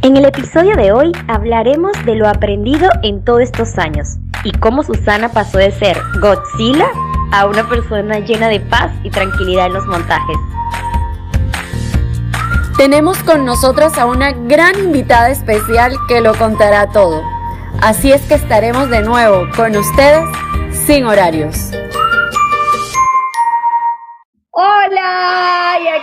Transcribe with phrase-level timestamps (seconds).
[0.00, 4.84] En el episodio de hoy hablaremos de lo aprendido en todos estos años y cómo
[4.84, 6.86] Susana pasó de ser Godzilla
[7.32, 10.36] a una persona llena de paz y tranquilidad en los montajes.
[12.76, 17.20] Tenemos con nosotras a una gran invitada especial que lo contará todo.
[17.82, 20.24] Así es que estaremos de nuevo con ustedes
[20.86, 21.72] sin horarios.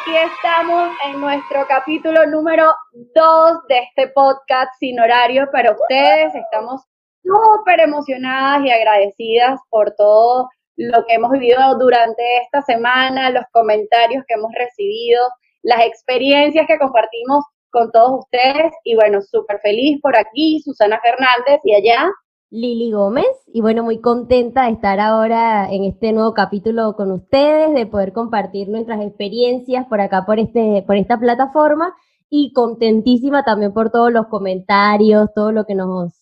[0.06, 6.36] Aquí estamos en nuestro capítulo número 2 de este podcast sin horario para ustedes.
[6.36, 6.84] Estamos
[7.24, 14.24] súper emocionadas y agradecidas por todo lo que hemos vivido durante esta semana, los comentarios
[14.28, 15.24] que hemos recibido,
[15.64, 18.74] las experiencias que compartimos con todos ustedes.
[18.84, 22.12] Y bueno, súper feliz por aquí, Susana Fernández, y allá
[22.56, 27.74] Lili Gómez y bueno, muy contenta de estar ahora en este nuevo capítulo con ustedes,
[27.74, 31.94] de poder compartir nuestras experiencias por acá, por, este, por esta plataforma
[32.30, 36.14] y contentísima también por todos los comentarios, todo lo que nos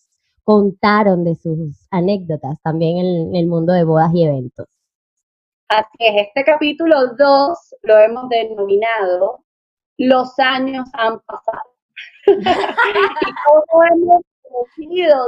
[0.44, 4.66] contaron de sus anécdotas también en, el mundo de bodas y eventos.
[5.70, 9.44] Así es, este capítulo 2 lo hemos denominado
[9.98, 11.62] Los años han pasado.
[12.26, 14.24] y cómo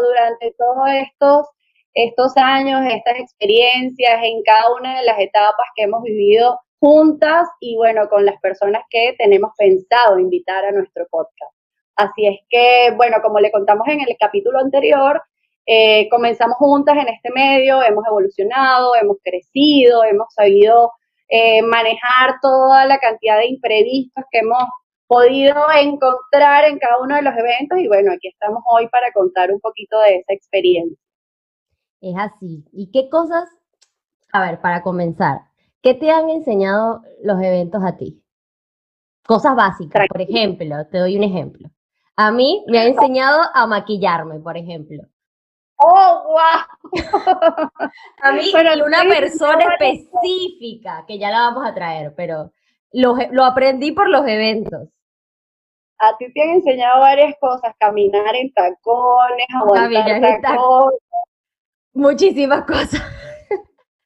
[0.01, 1.47] durante todos estos,
[1.93, 7.75] estos años, estas experiencias, en cada una de las etapas que hemos vivido juntas y
[7.77, 11.53] bueno, con las personas que tenemos pensado invitar a nuestro podcast.
[11.95, 15.21] Así es que, bueno, como le contamos en el capítulo anterior,
[15.65, 20.91] eh, comenzamos juntas en este medio, hemos evolucionado, hemos crecido, hemos sabido
[21.29, 24.63] eh, manejar toda la cantidad de imprevistos que hemos
[25.07, 29.51] podido encontrar en cada uno de los eventos y bueno, aquí estamos hoy para contar
[29.51, 30.97] un poquito de esa experiencia.
[32.01, 32.65] Es así.
[32.71, 33.49] ¿Y qué cosas,
[34.31, 35.41] a ver, para comenzar,
[35.81, 38.21] qué te han enseñado los eventos a ti?
[39.25, 41.69] Cosas básicas, por ejemplo, te doy un ejemplo.
[42.15, 45.03] A mí me ha enseñado a maquillarme, por ejemplo.
[45.77, 46.91] ¡Oh, wow!
[48.21, 52.51] a mí y una persona específica, que ya la vamos a traer, pero
[52.95, 54.89] lo, lo aprendí por los eventos
[55.99, 60.99] a ti te han enseñado varias cosas, caminar en tacones, aguantar tacones.
[61.93, 63.01] Muchísimas cosas.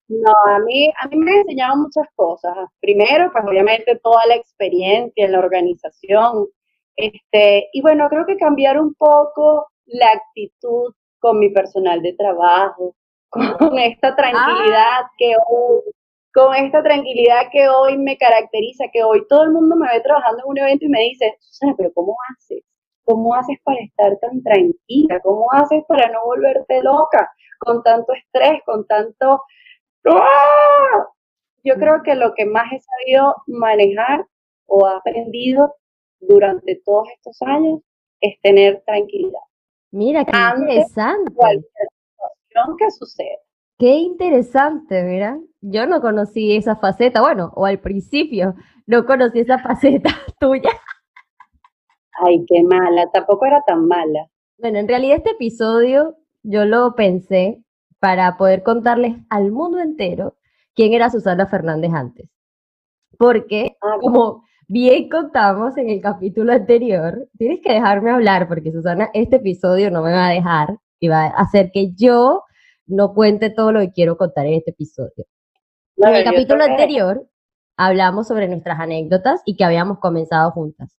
[0.07, 2.55] No, a mí, a mí me han enseñado muchas cosas.
[2.79, 6.47] Primero, pues obviamente toda la experiencia en la organización.
[6.95, 12.95] Este, y bueno, creo que cambiar un poco la actitud con mi personal de trabajo,
[13.59, 15.11] con esta tranquilidad ah.
[15.17, 15.81] que hoy
[16.33, 20.43] con esta tranquilidad que hoy me caracteriza, que hoy todo el mundo me ve trabajando
[20.43, 22.63] en un evento y me dice, Susana, pero ¿cómo haces?
[23.03, 25.19] ¿Cómo haces para estar tan tranquila?
[25.21, 29.43] ¿Cómo haces para no volverte loca con tanto estrés, con tanto...
[30.05, 31.07] ¡Ah!
[31.63, 34.25] Yo creo que lo que más he sabido manejar
[34.67, 35.75] o aprendido
[36.19, 37.81] durante todos estos años
[38.21, 39.41] es tener tranquilidad.
[39.91, 41.33] Mira, qué interesante.
[41.33, 43.37] Cualquier situación que suceda.
[43.79, 45.39] Qué interesante, mira.
[45.61, 50.09] Yo no conocí esa faceta, bueno, o al principio no conocí esa faceta
[50.39, 50.69] tuya.
[52.21, 54.27] Ay, qué mala, tampoco era tan mala.
[54.57, 57.63] Bueno, en realidad este episodio yo lo pensé
[57.99, 60.35] para poder contarles al mundo entero
[60.75, 62.29] quién era Susana Fernández antes.
[63.17, 69.09] Porque, ah, como bien contamos en el capítulo anterior, tienes que dejarme hablar porque Susana,
[69.13, 72.43] este episodio no me va a dejar y va a hacer que yo
[72.89, 75.25] no cuente todo lo que quiero contar en este episodio.
[75.97, 77.25] en el capítulo anterior
[77.77, 80.89] hablamos sobre nuestras anécdotas y que habíamos comenzado juntas.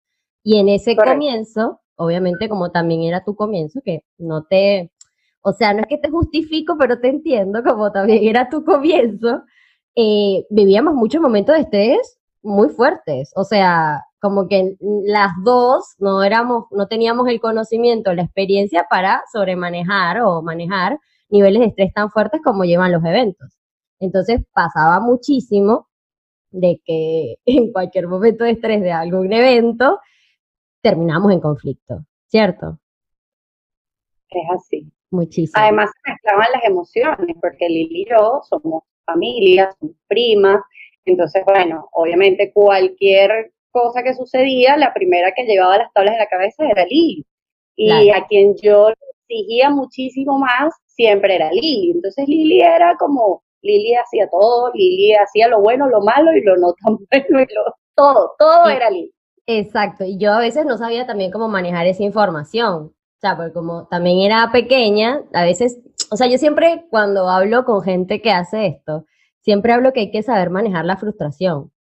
[0.43, 4.91] Y en ese comienzo, obviamente como también era tu comienzo, que no te,
[5.43, 9.43] o sea, no es que te justifico, pero te entiendo, como también era tu comienzo,
[9.97, 13.33] eh, vivíamos muchos momentos de estrés muy fuertes.
[13.37, 19.23] O sea, como que las dos no éramos, no teníamos el conocimiento, la experiencia para
[19.33, 20.99] sobremanejar o manejar
[21.31, 23.59] niveles de estrés tan fuertes como llevan los eventos.
[23.99, 25.89] Entonces pasaba muchísimo
[26.51, 30.01] de que en cualquier momento de estrés de algún evento
[30.83, 32.79] terminamos en conflicto, ¿cierto?
[34.31, 34.93] Es así.
[35.13, 35.61] Muchísimo.
[35.61, 40.63] Además se mezclaban las emociones, porque Lili y yo somos familia, somos primas,
[41.05, 46.29] entonces, bueno, obviamente cualquier cosa que sucedía, la primera que llevaba las tablas de la
[46.29, 47.25] cabeza era Lili.
[47.77, 48.91] Y a quien yo
[49.31, 51.93] exigía muchísimo más siempre era Lili.
[51.93, 56.57] Entonces Lili era como, Lili hacía todo, Lili hacía lo bueno, lo malo y lo
[56.57, 59.13] no tan bueno y lo, todo, todo era Lili.
[59.47, 62.93] Exacto, y yo a veces no sabía también cómo manejar esa información.
[62.93, 65.79] O sea, porque como también era pequeña, a veces,
[66.11, 69.05] o sea, yo siempre cuando hablo con gente que hace esto,
[69.41, 71.71] siempre hablo que hay que saber manejar la frustración.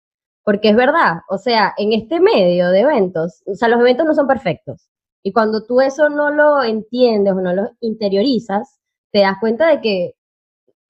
[0.45, 4.15] Porque es verdad, o sea, en este medio de eventos, o sea, los eventos no
[4.15, 4.91] son perfectos.
[5.23, 8.81] Y cuando tú eso no lo entiendes o no lo interiorizas,
[9.13, 10.15] te das cuenta de que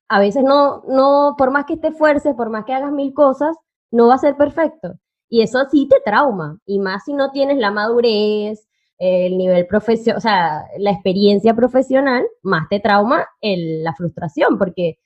[0.09, 3.57] a veces no, no, por más que te esfuerces, por más que hagas mil cosas,
[3.91, 4.95] no va a ser perfecto.
[5.29, 8.67] Y eso sí te trauma, y más si no tienes la madurez,
[8.99, 14.99] el nivel profesional, o sea, la experiencia profesional, más te trauma el, la frustración, porque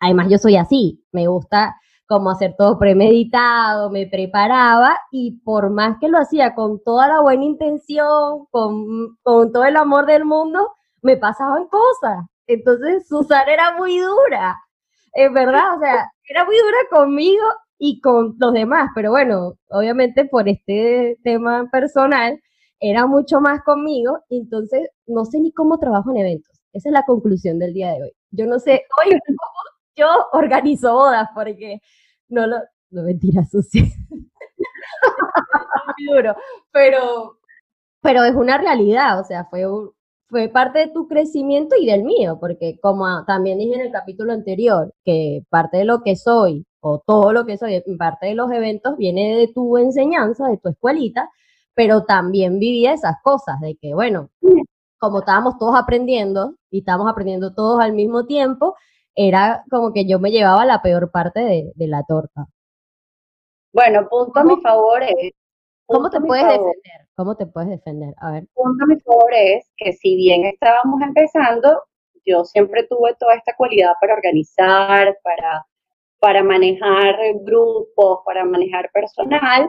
[0.00, 1.76] además yo soy así, me gusta
[2.06, 7.20] como hacer todo premeditado, me preparaba y por más que lo hacía con toda la
[7.20, 10.72] buena intención, con, con todo el amor del mundo,
[11.02, 12.26] me pasaban cosas.
[12.46, 14.56] Entonces Susana era muy dura,
[15.14, 17.44] es verdad, o sea, era muy dura conmigo
[17.78, 22.40] y con los demás, pero bueno, obviamente por este tema personal,
[22.80, 26.52] era mucho más conmigo, entonces no sé ni cómo trabajo en eventos.
[26.72, 28.12] Esa es la conclusión del día de hoy.
[28.32, 29.12] Yo no sé, hoy
[29.96, 31.80] yo organizo bodas porque
[32.28, 32.58] no lo,
[32.90, 33.82] no mentira sucia.
[33.82, 34.30] muy
[36.14, 36.36] duro,
[36.70, 37.38] pero,
[38.00, 39.64] pero es una realidad, o sea, fue,
[40.28, 44.32] fue parte de tu crecimiento y del mío, porque como también dije en el capítulo
[44.32, 48.50] anterior, que parte de lo que soy, o todo lo que soy, parte de los
[48.50, 51.30] eventos, viene de tu enseñanza, de tu escuelita,
[51.74, 54.30] pero también vivía esas cosas de que, bueno,
[54.98, 58.76] como estábamos todos aprendiendo y estábamos aprendiendo todos al mismo tiempo,
[59.14, 61.40] era como que yo me llevaba la peor parte
[61.74, 62.46] de, la torta.
[63.72, 65.32] Bueno, punto a mi favor es...
[65.86, 67.08] ¿Cómo te puedes defender?
[67.14, 68.14] ¿Cómo te puedes defender?
[68.18, 68.46] A ver.
[68.54, 71.82] Punto a mi favor es que si bien estábamos empezando,
[72.24, 75.66] yo siempre tuve toda esta cualidad para organizar, para,
[76.18, 79.68] para manejar grupos, para manejar personal,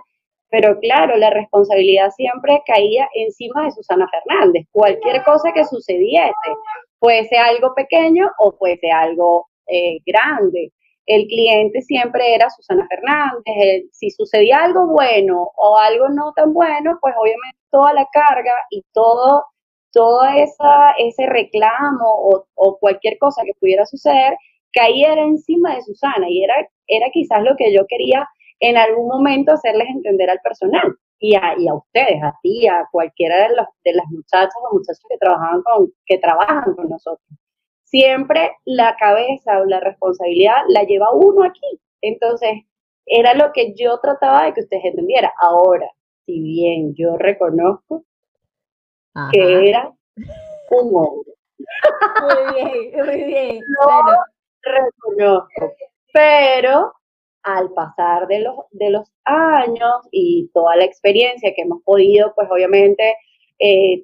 [0.49, 4.67] pero claro, la responsabilidad siempre caía encima de Susana Fernández.
[4.71, 6.31] Cualquier cosa que sucediese,
[7.03, 10.71] fuese algo pequeño o fuese algo eh, grande.
[11.05, 13.89] El cliente siempre era Susana Fernández.
[13.91, 18.85] si sucedía algo bueno o algo no tan bueno, pues obviamente toda la carga y
[18.94, 19.44] todo,
[19.91, 24.38] todo esa, ese reclamo o, o cualquier cosa que pudiera suceder
[24.71, 26.55] caía encima de Susana y era,
[26.88, 28.25] era quizás lo que yo quería
[28.61, 32.85] en algún momento hacerles entender al personal y a, y a ustedes, a ti, a
[32.91, 37.25] cualquiera de, los, de las muchachas o muchachos que, trabajaban con, que trabajan con nosotros.
[37.85, 41.79] Siempre la cabeza o la responsabilidad la lleva uno aquí.
[42.01, 42.65] Entonces,
[43.05, 45.31] era lo que yo trataba de que ustedes entendieran.
[45.39, 45.89] Ahora,
[46.25, 48.03] si bien yo reconozco
[49.31, 49.93] que era
[50.71, 51.33] un hombre.
[52.21, 53.61] Muy bien, muy bien.
[54.61, 55.73] reconozco.
[56.11, 56.93] Pero
[57.43, 62.47] al pasar de los, de los años y toda la experiencia que hemos podido, pues
[62.49, 63.15] obviamente,
[63.59, 64.03] eh,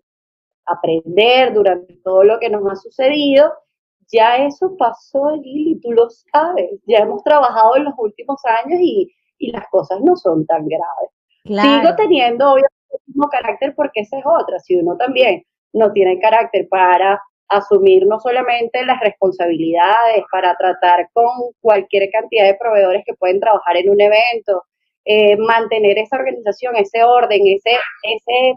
[0.65, 3.51] aprender durante todo lo que nos ha sucedido,
[4.11, 9.11] ya eso pasó, y tú lo sabes, ya hemos trabajado en los últimos años y,
[9.37, 11.09] y las cosas no son tan graves.
[11.45, 15.43] Sigo teniendo obviamente el mismo carácter porque esa es otra, si uno también
[15.73, 21.29] no tiene carácter para asumir no solamente las responsabilidades para tratar con
[21.61, 24.63] cualquier cantidad de proveedores que pueden trabajar en un evento,
[25.05, 28.53] eh, mantener esa organización, ese orden, ese, ese,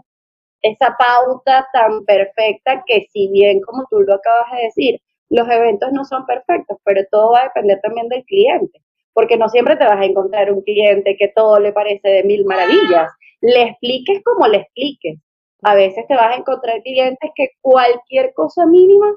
[0.61, 5.91] esa pauta tan perfecta que si bien, como tú lo acabas de decir, los eventos
[5.91, 8.79] no son perfectos, pero todo va a depender también del cliente,
[9.13, 12.45] porque no siempre te vas a encontrar un cliente que todo le parece de mil
[12.45, 13.11] maravillas.
[13.41, 15.19] Le expliques como le expliques,
[15.63, 19.07] a veces te vas a encontrar clientes que cualquier cosa mínima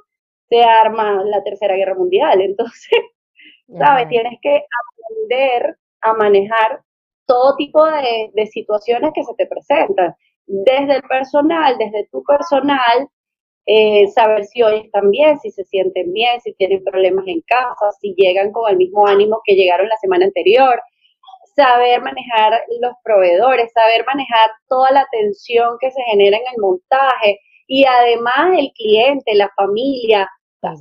[0.49, 2.40] te arma la Tercera Guerra Mundial.
[2.42, 3.00] Entonces,
[3.78, 4.09] ¿sabes?
[4.09, 6.82] Tienes que aprender a manejar
[7.26, 10.14] todo tipo de, situaciones que se te presentan.
[10.47, 13.09] Desde el personal, desde tu personal,
[13.66, 17.90] eh, saber si hoy están bien, si se sienten bien, si tienen problemas en casa,
[18.00, 20.80] si llegan con el mismo ánimo que llegaron la semana anterior,
[21.56, 27.40] saber manejar los proveedores, saber manejar toda la tensión que se genera en el montaje
[27.66, 30.28] y además el cliente, la familia,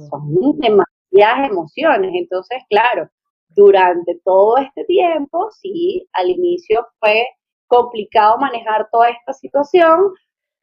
[0.10, 2.12] son demasiadas emociones.
[2.14, 3.10] Entonces, claro,
[3.50, 7.26] durante todo este tiempo, sí, al inicio fue
[7.68, 10.14] complicado manejar toda esta situación,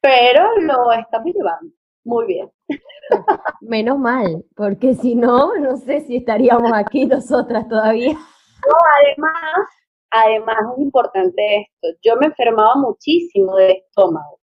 [0.01, 1.73] pero lo estamos llevando
[2.05, 2.51] muy bien.
[3.61, 8.13] Menos mal, porque si no, no sé si estaríamos aquí nosotras todavía.
[8.13, 9.67] No, además,
[10.15, 14.39] Además, es importante esto, yo me enfermaba muchísimo del estómago.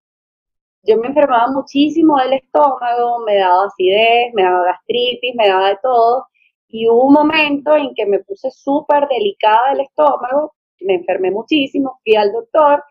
[0.83, 5.77] Yo me enfermaba muchísimo del estómago, me daba acidez, me daba gastritis, me daba de
[5.81, 6.27] todo.
[6.67, 11.99] Y hubo un momento en que me puse súper delicada del estómago, me enfermé muchísimo,
[12.03, 12.83] fui al doctor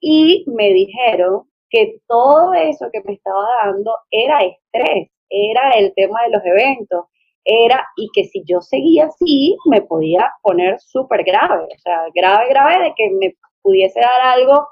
[0.00, 6.22] y me dijeron que todo eso que me estaba dando era estrés, era el tema
[6.22, 7.06] de los eventos,
[7.44, 12.48] era y que si yo seguía así me podía poner súper grave, o sea, grave,
[12.48, 14.68] grave de que me pudiese dar algo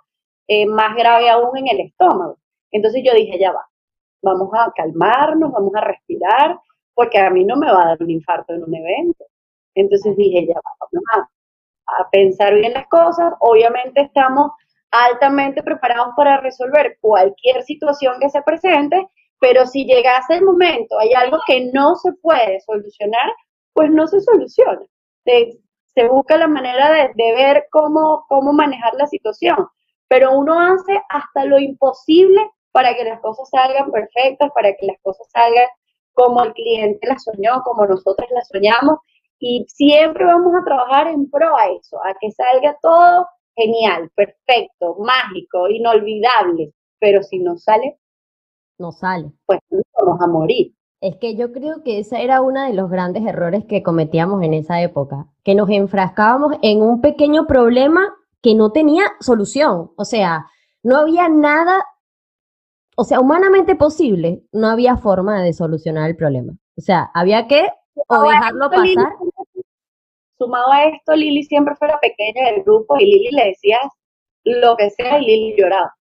[0.49, 2.39] eh, más grave aún en el estómago.
[2.71, 3.67] Entonces yo dije, ya va,
[4.23, 6.59] vamos a calmarnos, vamos a respirar,
[6.95, 9.25] porque a mí no me va a dar un infarto en un evento.
[9.75, 13.35] Entonces dije, ya va, vamos a, a pensar bien las cosas.
[13.41, 14.53] Obviamente estamos
[14.91, 19.09] altamente preparados para resolver cualquier situación que se presente,
[19.43, 23.35] pero si llegase el momento, hay algo que no se puede solucionar,
[23.73, 24.87] pues no se soluciona.
[25.25, 29.57] Se, busca la manera de, de, ver cómo, cómo manejar la situación,
[30.07, 34.97] pero uno hace hasta lo imposible para que las cosas salgan perfectas, para que las
[35.03, 35.67] cosas salgan
[36.13, 39.01] como el cliente las soñó, como nosotros las soñamos,
[39.41, 44.99] y siempre vamos a trabajar en pro a eso, a que salga todo genial, perfecto,
[45.01, 47.99] mágico, inolvidable, pero si no sale,
[48.83, 49.33] no sale.
[49.47, 49.61] Pues
[49.99, 50.75] vamos a morir.
[51.01, 54.55] Es que yo creo que ese era uno de los grandes errores que cometíamos en
[54.55, 59.93] esa época, que nos enfrascábamos en un pequeño problema que no tenía solución.
[59.97, 60.47] O sea,
[60.83, 61.85] no había nada,
[62.97, 66.53] o sea, humanamente posible, no había forma de solucionar el problema.
[66.77, 67.67] O sea, había que
[68.09, 69.13] o dejarlo pasar
[70.43, 73.79] sumado a esto, Lili siempre fue la pequeña del grupo y Lili le decía
[74.45, 75.95] lo que sea y Lili lloraba.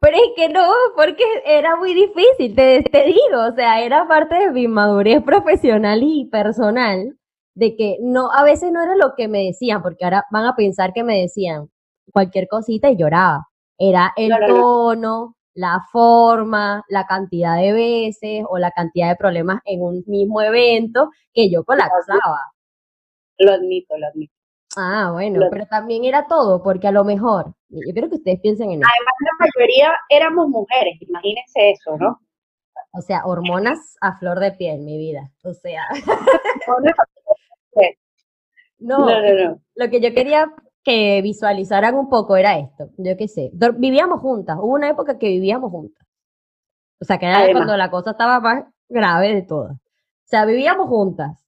[0.00, 0.66] Pero es que no,
[0.96, 6.00] porque era muy difícil, te, te digo, o sea, era parte de mi madurez profesional
[6.02, 7.18] y personal,
[7.54, 10.56] de que no, a veces no era lo que me decían, porque ahora van a
[10.56, 11.68] pensar que me decían
[12.12, 13.48] cualquier cosita y lloraba.
[13.78, 19.82] Era el tono, la forma, la cantidad de veces o la cantidad de problemas en
[19.82, 22.52] un mismo evento que yo colapsaba.
[23.38, 24.39] Lo admito, lo admito.
[24.76, 28.70] Ah, bueno, pero también era todo, porque a lo mejor, yo quiero que ustedes piensen
[28.70, 28.90] en eso.
[28.90, 32.20] Además, la mayoría éramos mujeres, imagínense eso, ¿no?
[32.92, 35.30] O sea, hormonas a flor de piel, mi vida.
[35.44, 35.82] O sea.
[38.78, 39.60] no, no, no, no.
[39.74, 42.90] Lo que yo quería que visualizaran un poco era esto.
[42.96, 43.50] Yo qué sé.
[43.76, 44.56] Vivíamos juntas.
[44.58, 46.06] Hubo una época que vivíamos juntas.
[47.00, 49.76] O sea, que era cuando la cosa estaba más grave de todas.
[49.76, 51.39] O sea, vivíamos juntas.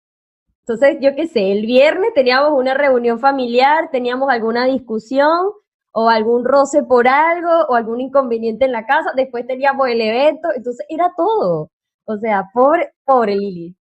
[0.67, 5.51] Entonces, yo qué sé, el viernes teníamos una reunión familiar, teníamos alguna discusión
[5.93, 10.49] o algún roce por algo o algún inconveniente en la casa, después teníamos el evento,
[10.55, 11.71] entonces era todo.
[12.05, 13.77] O sea, pobre, pobre Lili.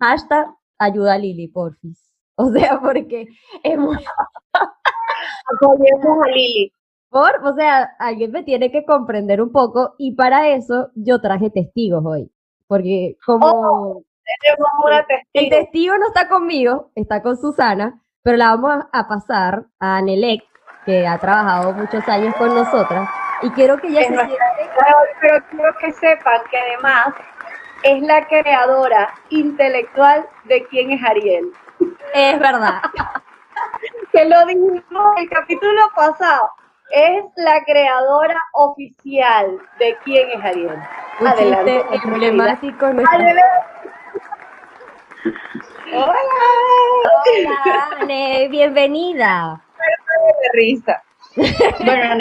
[0.00, 0.46] Hashtag
[0.78, 2.02] ayuda a Lili, porfis.
[2.36, 3.28] O sea, porque
[3.76, 3.96] muy...
[5.54, 6.72] Apoyemos a Lili.
[7.10, 11.50] Por, o sea, alguien me tiene que comprender un poco y para eso yo traje
[11.50, 12.30] testigos hoy.
[12.66, 13.46] Porque como...
[13.46, 14.02] Oh,
[15.32, 20.42] el testigo no está conmigo, está con Susana, pero la vamos a pasar a Anelec,
[20.84, 23.08] que ha trabajado muchos años con nosotras,
[23.42, 24.14] y quiero que ella se
[25.20, 27.14] Pero quiero que sepan que además
[27.82, 31.52] es la creadora intelectual de quién es Ariel.
[32.14, 32.80] Es verdad.
[34.12, 36.50] que lo dijimos el capítulo pasado.
[36.90, 40.82] Es la creadora oficial de quién es Ariel.
[41.20, 41.84] Un Adelante.
[42.02, 42.86] emblemático.
[42.86, 43.42] Adelante.
[45.92, 46.14] Hola.
[48.02, 49.62] Hola, bienvenida.
[50.42, 51.02] De risa.
[51.84, 52.16] Bueno,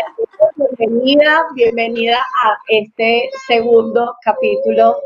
[0.77, 4.97] bienvenida, bienvenida a este segundo capítulo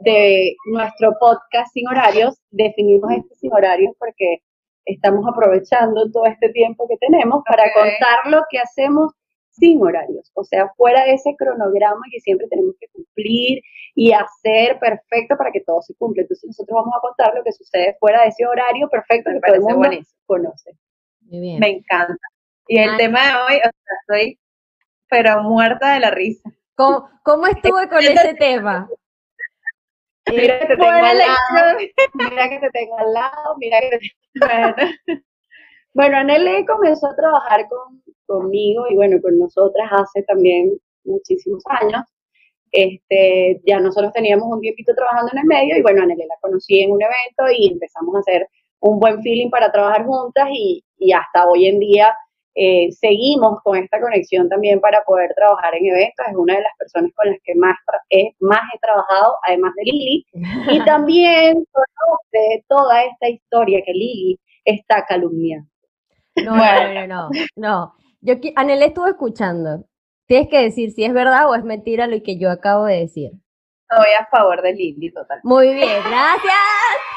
[0.00, 2.34] de nuestro podcast sin horarios.
[2.50, 4.42] Definimos este sin horarios porque
[4.84, 9.12] estamos aprovechando todo este tiempo que tenemos para contar lo que hacemos
[9.56, 13.62] sin horarios, o sea, fuera de ese cronograma que siempre tenemos que cumplir
[13.94, 16.22] y hacer perfecto para que todo se cumpla.
[16.22, 19.54] Entonces nosotros vamos a contar lo que sucede fuera de ese horario perfecto que todo
[19.54, 19.88] el mundo
[20.26, 20.76] conoce.
[21.22, 21.60] Muy bien.
[21.60, 22.26] Me encanta.
[22.66, 24.38] Y el tema de hoy, o sea, estoy
[25.08, 26.50] pero muerta de la risa.
[26.74, 28.88] ¿Cómo, cómo estuve con ese tema?
[30.30, 31.78] Mira que te tengo al lado,
[32.14, 33.98] mira que te tengo al lado, mira que te
[34.40, 35.22] tengo...
[35.92, 42.02] Bueno, Anel comenzó a trabajar con, conmigo y bueno, con nosotras hace también muchísimos años.
[42.72, 46.80] Este, ya nosotros teníamos un tiempito trabajando en el medio y bueno, Anel la conocí
[46.80, 48.48] en un evento y empezamos a hacer
[48.80, 52.14] un buen feeling para trabajar juntas y, y hasta hoy en día
[52.56, 56.26] eh, seguimos con esta conexión también para poder trabajar en eventos.
[56.28, 57.74] Es una de las personas con las que más,
[58.40, 60.26] más he trabajado, además de Lili.
[60.70, 65.68] Y también conoce toda esta historia que Lili está calumniando.
[66.36, 67.94] No, no, no, no.
[68.24, 69.84] Yo, Anel estuvo escuchando.
[70.26, 73.32] Tienes que decir si es verdad o es mentira lo que yo acabo de decir.
[73.82, 75.40] Estoy a favor de Lili, total.
[75.42, 76.54] Muy bien, gracias.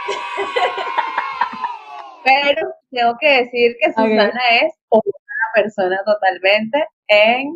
[2.25, 7.53] Pero tengo que decir que Susana es una persona totalmente en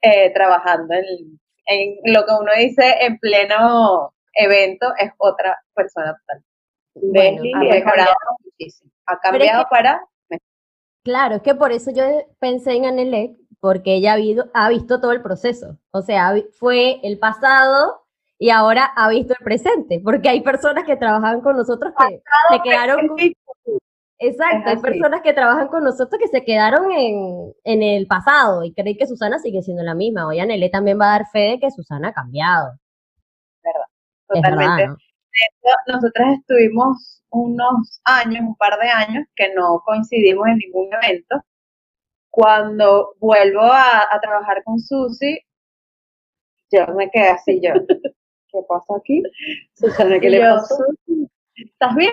[0.00, 6.44] eh, trabajando en, en, lo que uno dice en pleno evento, es otra persona total.
[6.94, 8.92] Bueno, ha mejorado muchísimo.
[9.06, 10.00] Ha cambiado para
[11.04, 12.02] Claro, es que por eso yo
[12.38, 15.78] pensé en Anelec, porque ella ha, habido- ha visto todo el proceso.
[15.90, 18.02] O sea, fue el pasado
[18.38, 22.20] y ahora ha visto el presente, porque hay personas que trabajaban con nosotros que
[22.50, 23.18] se quedaron con-
[24.18, 28.72] Exacto, hay personas que trabajan con nosotros que se quedaron en, en el pasado y
[28.72, 30.26] creen que Susana sigue siendo la misma.
[30.26, 32.72] Hoy Anelé también va a dar fe de que Susana ha cambiado.
[34.28, 34.66] Totalmente.
[34.66, 34.96] verdad, ¿no?
[35.86, 41.42] Nosotras estuvimos unos años, un par de años, que no coincidimos en ningún evento.
[42.30, 45.40] Cuando vuelvo a, a trabajar con Susi,
[46.70, 47.72] yo me quedé así, yo,
[48.48, 49.22] ¿qué pasó aquí?
[49.74, 50.76] Susana, ¿qué le yo, pasó?
[50.76, 52.12] "Susi, ¿Estás bien?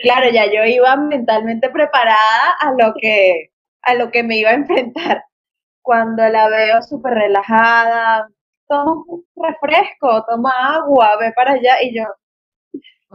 [0.00, 3.50] Claro, ya yo iba mentalmente preparada a lo que,
[3.82, 5.24] a lo que me iba a enfrentar.
[5.82, 8.28] Cuando la veo súper relajada,
[8.68, 12.04] toma un refresco, toma agua, ve para allá, y yo,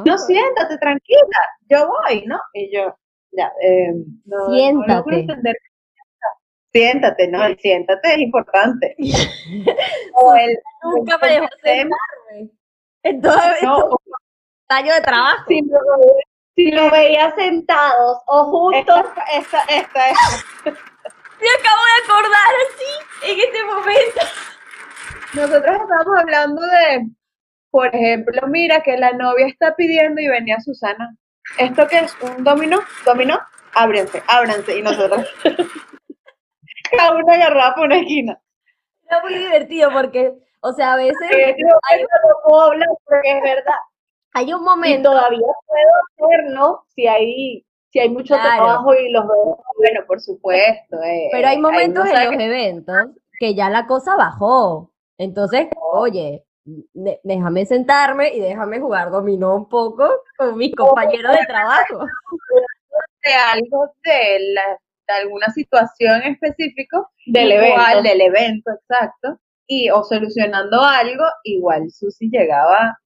[0.05, 1.39] no, siéntate, tranquila,
[1.69, 2.39] yo voy, ¿no?
[2.53, 2.95] Y yo,
[3.31, 3.91] ya, eh,
[4.25, 5.19] no, no Siéntate.
[5.19, 5.55] entender.
[6.71, 7.43] Siéntate, ¿no?
[7.45, 8.95] El siéntate es importante.
[10.13, 12.51] O el, Nunca me dejó el- sentarme.
[13.03, 13.89] En todo no,
[14.69, 15.43] años de trabajo.
[15.47, 15.79] si lo,
[16.55, 20.01] si lo veía sentados o juntos, esta, esta, esta,
[21.39, 24.21] Me acabo de acordar así, en este momento.
[25.35, 27.07] Nosotros estábamos hablando de,
[27.71, 31.15] por ejemplo, mira que la novia está pidiendo y venía Susana.
[31.57, 32.15] ¿Esto qué es?
[32.21, 32.79] ¿Un dominó?
[33.05, 33.39] ¿Dominó?
[33.73, 34.77] Ábrense, ábranse.
[34.77, 35.25] Y nosotros,
[36.91, 38.39] cada uno agarraba por una esquina.
[39.09, 42.07] Era muy divertido porque, o sea, a veces Y yo digo, "Ay, no
[42.43, 43.75] puedo hablar porque es verdad.
[44.33, 48.63] hay un Y momento, todavía puedo hacerlo si hay, si hay mucho Claro.
[48.63, 49.63] trabajo y los veo.
[49.77, 51.01] Bueno, por supuesto.
[51.03, 52.95] eh, pero hay momentos uno en los eventos
[53.39, 54.91] que ya la cosa bajó.
[55.17, 56.46] Entonces, oye, de-
[57.23, 61.99] déjame sentarme y déjame jugar dominó un poco con mis compañeros de trabajo.
[63.23, 68.09] de algo de, la- de alguna situación específico Del igual, evento.
[68.09, 72.97] del evento, exacto, y o solucionando algo, igual Susi llegaba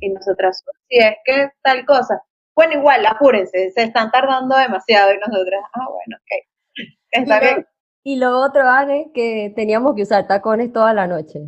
[0.00, 2.20] y nosotras, si es que tal cosa,
[2.54, 7.40] bueno, igual, apúrense, se están tardando demasiado y nosotras, ah, bueno, ok, está Y lo-
[7.40, 7.66] bien,
[8.02, 11.40] Y lo otro, Anne, que teníamos que usar tacones toda la noche.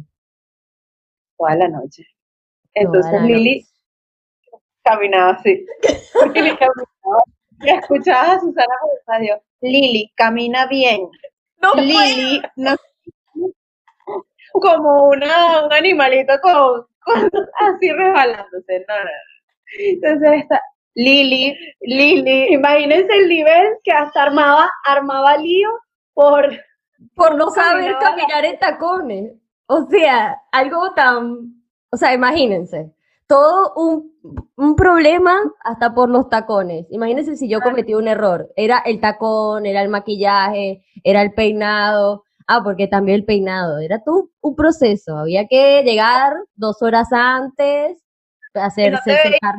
[1.47, 2.07] Toda la noche.
[2.75, 3.73] Entonces la Lili noche.
[4.83, 5.67] caminaba así,
[6.35, 7.25] Lili caminaba,
[7.61, 11.09] y escuchabas a Susana por el radio, Lili, camina bien,
[11.61, 12.77] No Lili, no,
[14.53, 19.11] como una, un animalito con, con- así resbalándose, no, no, no.
[19.79, 20.63] Entonces está
[20.95, 25.71] Lili, Lili, Imagínense el nivel que hasta armaba, armaba lío
[26.15, 26.51] por
[27.15, 29.33] por no saber caminar en tacones.
[29.75, 32.93] O sea, algo tan, o sea, imagínense,
[33.27, 34.13] todo un,
[34.55, 36.85] un problema hasta por los tacones.
[36.91, 38.53] Imagínense si yo cometí un error.
[38.55, 42.25] Era el tacón, era el maquillaje, era el peinado.
[42.47, 43.79] Ah, porque también el peinado.
[43.79, 45.17] Era todo un proceso.
[45.17, 47.97] Había que llegar dos horas antes,
[48.53, 49.55] hacerse secar.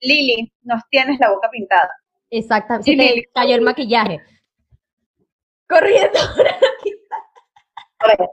[0.00, 1.92] Lili, nos tienes la boca pintada.
[2.30, 2.90] Exactamente.
[2.90, 3.24] Sí, te Lili.
[3.32, 4.20] cayó el maquillaje.
[5.68, 6.18] Corriendo.
[8.00, 8.28] A ver,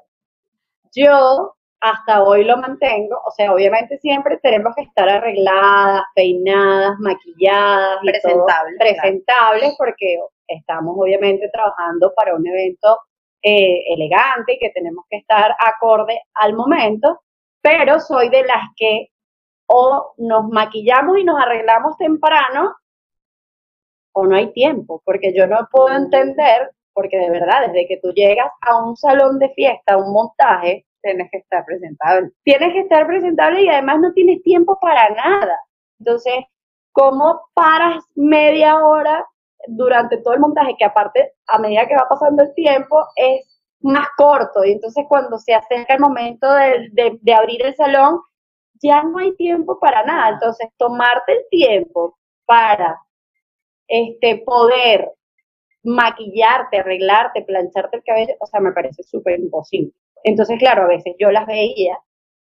[0.93, 7.99] yo hasta hoy lo mantengo, o sea, obviamente siempre tenemos que estar arregladas, peinadas, maquilladas,
[8.03, 12.99] Presentables, presentables, porque estamos obviamente trabajando para un evento
[13.41, 17.21] eh, elegante y que tenemos que estar acorde al momento,
[17.61, 19.07] pero soy de las que
[19.65, 22.75] o nos maquillamos y nos arreglamos temprano
[24.13, 28.11] o no hay tiempo, porque yo no puedo entender, porque de verdad, desde que tú
[28.13, 32.31] llegas a un salón de fiesta, a un montaje, tienes que estar presentable.
[32.43, 35.57] Tienes que estar presentable y además no tienes tiempo para nada.
[35.99, 36.35] Entonces,
[36.91, 39.25] ¿cómo paras media hora
[39.67, 40.75] durante todo el montaje?
[40.77, 44.63] Que aparte, a medida que va pasando el tiempo, es más corto.
[44.63, 48.19] Y entonces, cuando se acerca el momento de, de- de abrir el salón,
[48.81, 50.29] ya no hay tiempo para nada.
[50.29, 52.99] Entonces, tomarte el tiempo para
[53.87, 55.11] este, poder
[55.83, 59.91] maquillarte, arreglarte, plancharte el cabello, o sea, me parece súper imposible.
[60.23, 61.97] Entonces, claro, a veces yo las veía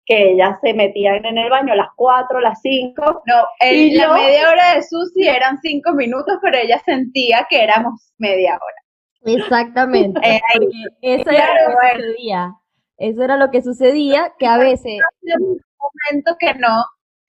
[0.07, 3.23] que ellas se metían en el baño a las 4, las 5.
[3.27, 7.47] No, el- Y la yo- media hora de Susi eran cinco minutos, pero ella sentía
[7.51, 9.37] que éramos media hora.
[9.37, 10.19] Exactamente.
[10.25, 10.69] Eh, porque
[11.03, 12.55] eso era lo que sucedía.
[12.97, 16.83] Eso era lo que sucedía, que a veces, en un momento que no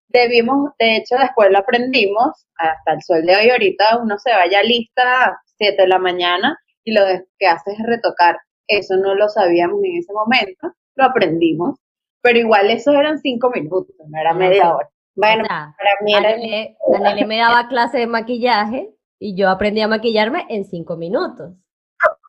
[0.08, 4.64] debimos, de hecho después lo aprendimos, hasta el sol de hoy ahorita uno se vaya
[4.64, 7.02] lista 7 de la mañana y lo
[7.38, 8.38] que hace es retocar.
[8.67, 11.80] Eso no lo sabíamos en ese momento, lo aprendimos,
[12.22, 14.89] pero igual esos eran 5 minutos, no era Ah, media hora.
[15.15, 19.50] Bueno, o sea, para mí era Anele, Anele me daba clase de maquillaje y yo
[19.50, 21.54] aprendí a maquillarme en cinco minutos.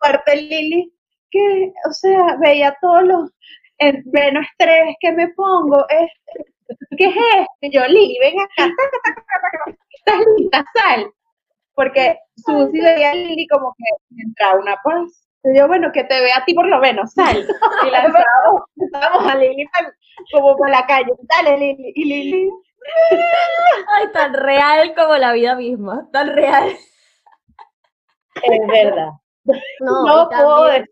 [0.01, 0.93] parte Lili,
[1.31, 3.31] que, o sea, veía todos los
[3.79, 6.11] el menos estrés que me pongo, es,
[6.99, 7.79] ¿qué es esto?
[7.79, 8.71] Yo, Lili, ven acá,
[9.91, 11.13] estás lista, sal.
[11.81, 15.27] Porque Susi veía a Lili como que entraba una paz.
[15.45, 17.39] Y yo, bueno, que te vea a ti por lo menos, sal.
[17.87, 19.67] Y lanzábamos a Lili
[20.31, 22.51] como por la calle, dale Lili, y Lili,
[23.97, 26.69] Ay, tan real como la vida misma, tan real.
[28.43, 29.13] Es verdad.
[29.81, 30.87] No, no y puedo también,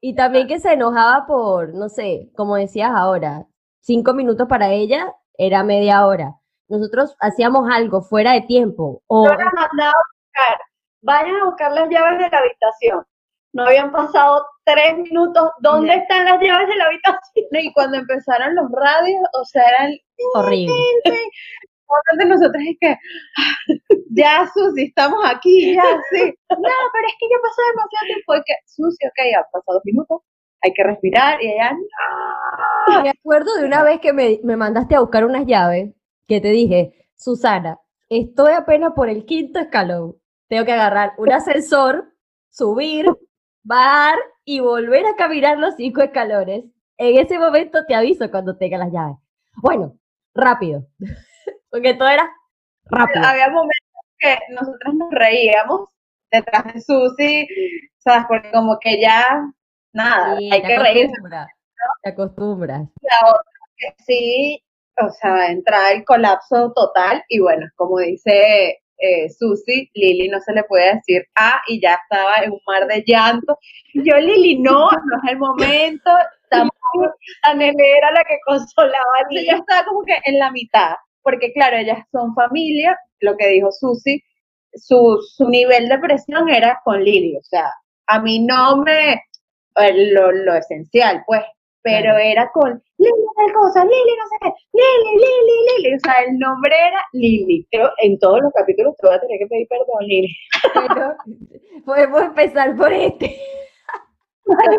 [0.00, 3.46] y también que se enojaba por, no sé, como decías ahora,
[3.80, 6.36] cinco minutos para ella era media hora.
[6.72, 9.92] Nosotros hacíamos algo fuera de tiempo o Yo la mandaba
[10.42, 10.58] buscar.
[11.02, 13.04] Vayan a buscar las llaves de la habitación.
[13.52, 15.50] No habían pasado tres minutos.
[15.60, 17.46] ¿Dónde están las llaves de la habitación?
[17.50, 19.92] No, y cuando empezaron los radios, o sea, eran
[20.34, 20.72] horrible.
[22.16, 22.96] de nosotros es que
[24.10, 26.34] ya Susi, estamos aquí, ya sí.
[26.48, 26.56] No,
[26.92, 28.32] pero es que ya pasó demasiado tiempo.
[28.46, 30.22] Que, Susi, ok, ya han pasado dos minutos,
[30.62, 31.76] hay que respirar y ella,
[33.02, 35.92] Me acuerdo de una vez que me, me mandaste a buscar unas llaves,
[36.26, 37.78] que te dije, Susana,
[38.08, 40.21] estoy apenas por el quinto escalón.
[40.52, 42.12] Tengo que agarrar un ascensor,
[42.50, 43.06] subir,
[43.62, 46.64] bajar y volver a caminar los cinco escalones.
[46.98, 49.16] En ese momento te aviso cuando tenga las llaves.
[49.62, 49.96] Bueno,
[50.34, 50.86] rápido.
[51.70, 52.30] Porque todo era
[52.84, 53.24] rápido.
[53.24, 55.88] había momentos que nosotros nos reíamos
[56.30, 57.48] detrás de Susi,
[57.96, 58.26] ¿sabes?
[58.28, 59.42] Porque como que ya,
[59.94, 61.12] nada, Sí, hay que reírse.
[61.12, 61.48] acostumbras,
[62.02, 62.88] Te acostumbras.
[63.00, 64.62] La otra que sí,
[65.00, 70.52] o sea, entra el colapso total y bueno, como dice eh, Susi, Lili no se
[70.52, 73.58] le puede decir ah y ya estaba en un mar de llanto.
[73.94, 76.10] Yo, Lili, no, no es el momento,
[76.48, 79.50] tampoco, Anele era la que consolaba a Lili.
[79.50, 83.72] yo estaba como que en la mitad, porque claro, ellas son familia, lo que dijo
[83.72, 84.22] Susi,
[84.74, 87.70] su, su nivel de presión era con Lili, o sea,
[88.06, 91.42] a mí no me, eh, lo, lo esencial, pues,
[91.82, 92.18] pero Claro.
[92.18, 96.38] era con Lili tal cosa, Lili no sé qué, Lili, Lili, Lili, o sea, el
[96.38, 97.66] nombre era Lili.
[97.70, 100.36] Pero en todos los capítulos te voy a tener que pedir perdón, Lili.
[100.74, 101.14] Bueno,
[101.84, 103.36] podemos empezar por este.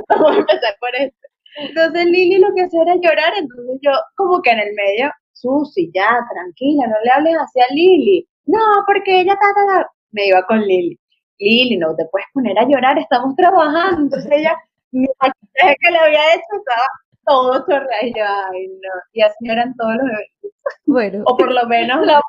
[0.09, 1.17] Vamos a empezar por esto.
[1.57, 5.91] Entonces Lili lo que hacía era llorar, entonces yo como que en el medio, Susi,
[5.93, 8.27] ya, tranquila, no le hables así a Lili.
[8.45, 9.87] No, porque ella ta, ta, ta.
[10.11, 10.97] Me iba con Lili.
[11.39, 14.01] Lili, no te puedes poner a llorar, estamos trabajando.
[14.03, 14.57] Entonces ella,
[14.93, 16.87] mi maquillaje que le había hecho estaba
[17.25, 18.49] todo chorreado.
[18.53, 18.89] Ay, no.
[19.13, 20.51] Y así eran todos los eventos.
[20.85, 22.21] Bueno, O por lo menos la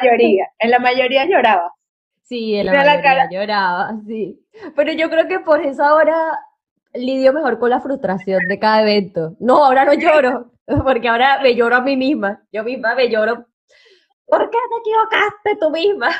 [0.00, 0.46] mayoría.
[0.58, 1.72] En la mayoría lloraba.
[2.22, 3.28] sí, en la mayoría cara.
[3.30, 4.40] lloraba, sí.
[4.76, 6.38] Pero yo creo que por eso ahora
[6.94, 9.36] lidio mejor con la frustración de cada evento.
[9.40, 10.52] No, ahora no lloro,
[10.84, 12.42] porque ahora me lloro a mí misma.
[12.52, 13.46] Yo misma me lloro.
[14.26, 16.10] ¿Por qué te equivocaste tú misma?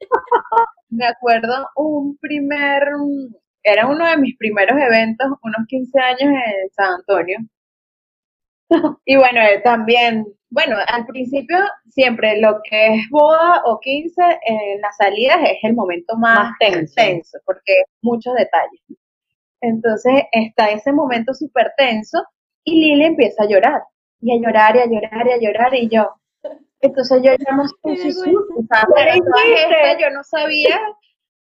[0.90, 2.82] me acuerdo un primer,
[3.64, 7.38] era uno de mis primeros eventos, unos 15 años en San Antonio.
[9.04, 11.58] Y bueno, eh, también, bueno, al principio
[11.90, 16.58] siempre lo que es boda o 15 en las salidas es el momento más, Más
[16.94, 17.38] tenso.
[17.44, 18.80] porque es muchos detalles.
[19.60, 22.22] Entonces está ese momento súper tenso
[22.64, 23.82] y Lili empieza a llorar,
[24.20, 26.10] y a llorar, y a llorar, y a llorar, y yo.
[26.80, 28.30] Entonces yo ya no sé Qué si vergüenza.
[28.30, 29.62] Susi, o sea, ¿Qué pero todas hiciste?
[29.74, 30.80] estas yo no sabía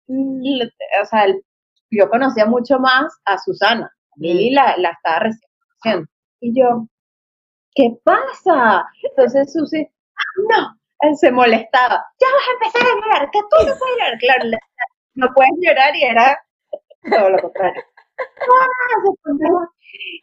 [0.08, 0.42] mm,
[1.02, 1.42] o sea, el-
[1.90, 3.90] yo conocía mucho más a Susana.
[4.16, 5.50] Lili la, la estaba recién
[5.82, 6.10] conociendo.
[6.40, 6.86] Y yo,
[7.74, 8.84] ¿qué pasa?
[9.02, 12.04] Entonces Susi, "Ah, no, se molestaba.
[12.20, 14.18] Ya vas a empezar a llorar, que tú no puedes llorar.
[14.18, 14.44] Claro,
[15.14, 16.42] no puedes llorar y era
[17.10, 17.82] todo lo contrario.
[18.40, 19.66] Ah,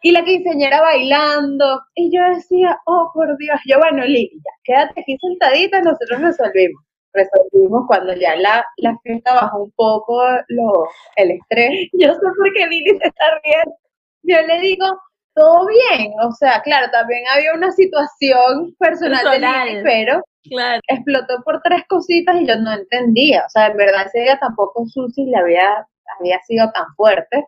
[0.02, 1.82] Y la quinceañera bailando.
[1.96, 3.60] Y yo decía, oh, por Dios.
[3.66, 6.84] Yo, bueno, Lili, ya, quédate aquí sentadita, nosotros resolvimos.
[7.14, 11.90] Resolvimos cuando ya la, la fiesta bajó un poco lo, el estrés.
[11.94, 13.76] Yo sé por qué Lili se está riendo.
[14.24, 14.86] Yo le digo,
[15.34, 16.12] todo bien.
[16.24, 19.40] O sea, claro, también había una situación personal de.
[19.40, 20.80] Lili, pero Claro.
[20.88, 23.44] explotó por tres cositas y yo no entendía.
[23.46, 25.88] O sea, en verdad ese día tampoco Susi le había,
[26.20, 27.46] había sido tan fuerte.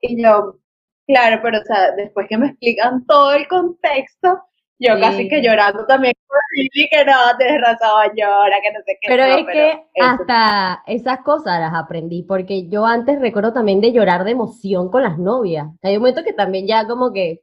[0.00, 0.56] Y yo,
[1.06, 4.40] claro, pero o sea, después que me explican todo el contexto,
[4.78, 5.00] yo Sí.
[5.00, 9.08] casi que llorando también con Lili, que no, tienes razón, llora, que no sé qué.
[9.08, 13.80] Pero no, es que eso- hasta esas cosas las aprendí, porque yo antes recuerdo también
[13.80, 15.66] de llorar de emoción con las novias.
[15.82, 17.40] Hay un momento que también ya como que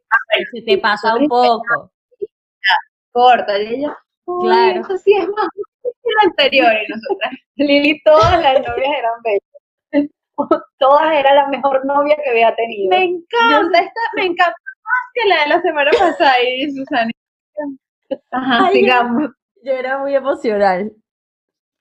[0.54, 1.92] se te pasa un poco.
[3.12, 4.82] corta, y ella, "Ay, Claro.
[4.82, 10.10] eso sí es más que lo anterior, y nosotras, Lili, todas las novias eran bellas.
[10.80, 12.90] Todas era la mejor novia que había tenido.
[12.90, 14.52] Me encanta, esta, me encanta
[14.84, 17.10] más que la de la semana pasada, y Susana.
[18.32, 19.32] Ajá, Ay, sigamos.
[19.64, 20.92] Yo era muy emocional,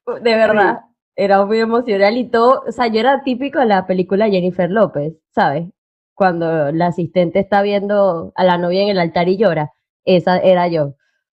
[0.06, 0.80] de verdad.
[1.16, 5.14] Era muy emocional y todo, o sea, yo era típico de la película Jennifer López,
[5.30, 5.68] ¿sabes?
[6.14, 9.72] Cuando la asistente está viendo a la novia en el altar y llora,
[10.04, 10.94] esa era yo.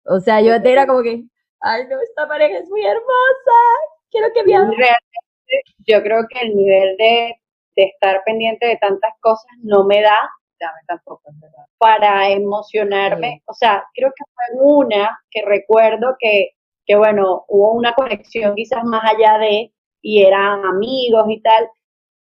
[0.05, 1.25] O sea, yo era como que,
[1.61, 3.57] ay no, esta pareja es muy hermosa,
[4.11, 4.75] quiero que me ame.
[4.77, 7.35] Realmente, yo creo que el nivel de,
[7.75, 11.65] de estar pendiente de tantas cosas no me da Dame tampoco, verdad.
[11.77, 13.41] para emocionarme.
[13.45, 16.49] O sea, creo que fue una que recuerdo que,
[16.85, 21.69] que, bueno, hubo una conexión quizás más allá de, y eran amigos y tal,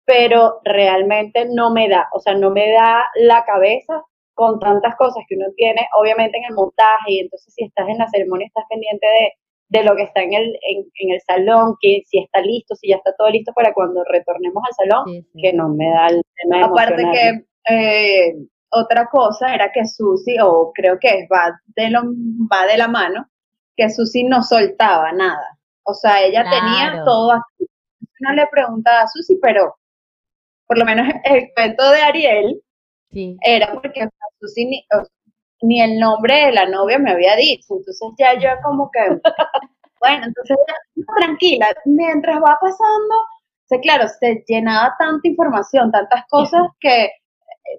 [0.05, 4.01] pero realmente no me da, o sea, no me da la cabeza
[4.33, 7.97] con tantas cosas que uno tiene, obviamente en el montaje, y entonces si estás en
[7.97, 9.33] la ceremonia estás pendiente de,
[9.79, 12.89] de lo que está en el, en, en el salón, que si está listo, si
[12.89, 15.41] ya está todo listo para cuando retornemos al salón, Sí, sí.
[15.41, 18.33] que no me da el tema de Aparte que eh,
[18.69, 22.01] otra cosa era que Susi, o creo que va de, lo,
[22.51, 23.27] va de la mano,
[23.75, 25.57] que Susi no soltaba nada.
[25.83, 27.65] O sea, ella tenía todo aquí.
[28.21, 29.75] Uno le preguntaba a Susi, pero
[30.67, 32.61] por lo menos el cuento de Ariel
[33.11, 33.37] Sí.
[33.41, 34.07] era porque
[34.39, 34.85] Susi ni,
[35.63, 37.75] ni el nombre de la novia me había dicho.
[37.75, 38.99] Entonces ya yo como que,
[39.99, 40.57] bueno, entonces
[41.19, 47.09] tranquila, mientras va pasando, o sea, claro, se llenaba tanta información, tantas cosas que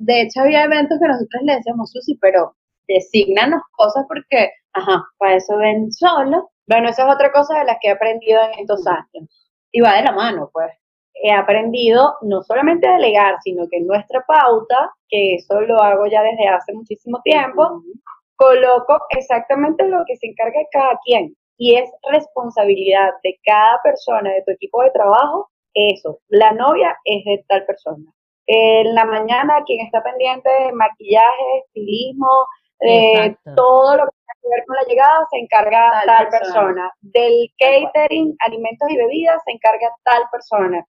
[0.01, 2.55] de hecho había eventos que nosotros le decíamos, Susi, pero
[2.89, 6.51] designanos cosas porque, ajá, para eso ven solo.
[6.67, 9.51] Bueno, esa es otra cosa de las que he aprendido en estos años.
[9.73, 10.71] Y va de la mano, pues.
[11.15, 16.07] He aprendido no solamente a delegar, sino que en nuestra pauta, que eso lo hago
[16.07, 17.83] ya desde hace muchísimo tiempo,
[18.37, 21.37] coloco exactamente lo que se encarga de cada quien.
[21.59, 26.19] Y es responsabilidad de cada persona de tu equipo de trabajo, eso.
[26.29, 28.05] La novia es de tal persona.
[28.47, 32.47] En la mañana, quien está pendiente de maquillaje, estilismo,
[32.81, 33.55] Exacto.
[33.55, 36.53] todo lo que tiene que ver con la llegada, se encarga Tal tal, persona.
[36.53, 36.93] persona.
[37.01, 40.85] Del catering, alimentos y bebidas, se encarga tal persona.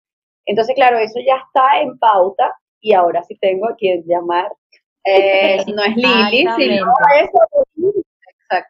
[0.45, 4.51] Entonces, claro, eso ya está en pauta y ahora sí tengo a quien llamar.
[5.05, 7.29] Eh, no es Lili, sino es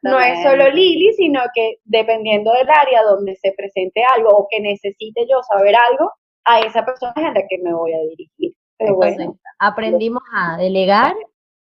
[0.04, 4.60] no es solo Lili, sino que dependiendo del área donde se presente algo o que
[4.60, 6.12] necesite yo saber algo,
[6.44, 8.54] a esa persona es a la que me voy a dirigir.
[8.80, 11.14] Pero Entonces, bueno, aprendimos a delegar